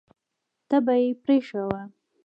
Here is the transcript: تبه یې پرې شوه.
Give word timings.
تبه 0.69 0.93
یې 1.01 1.11
پرې 1.23 1.37
شوه. 1.47 1.81